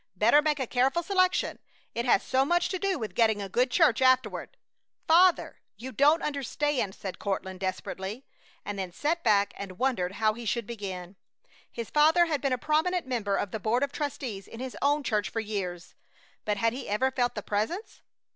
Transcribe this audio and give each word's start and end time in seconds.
Better 0.15 0.41
make 0.41 0.59
a 0.59 0.65
careful 0.65 1.03
selection; 1.03 1.59
it 1.93 2.05
has 2.07 2.23
so 2.23 2.43
much 2.43 2.69
to 2.69 2.79
do 2.79 2.97
with 2.97 3.13
getting 3.13 3.39
a 3.39 3.47
good 3.47 3.69
church 3.69 4.01
afterward!" 4.01 4.57
"Father! 5.07 5.61
You 5.77 5.91
don't 5.91 6.23
understand!" 6.23 6.95
said 6.95 7.19
Courtland, 7.19 7.59
desperately, 7.59 8.25
and 8.65 8.79
then 8.79 8.91
sat 8.91 9.23
back 9.23 9.53
and 9.57 9.77
wondered 9.77 10.13
how 10.13 10.33
he 10.33 10.43
should 10.47 10.65
begin. 10.65 11.17
His 11.71 11.91
father 11.91 12.25
had 12.25 12.41
been 12.41 12.49
a 12.51 12.57
prominent 12.57 13.05
member 13.05 13.35
of 13.37 13.51
the 13.51 13.59
board 13.59 13.83
of 13.83 13.91
trustees 13.91 14.47
in 14.47 14.59
his 14.59 14.75
own 14.81 15.03
church 15.03 15.29
for 15.29 15.39
years, 15.39 15.93
but 16.45 16.57
had 16.57 16.73
he 16.73 16.89
ever 16.89 17.11
felt 17.11 17.35
the 17.35 17.43
Presence? 17.43 18.01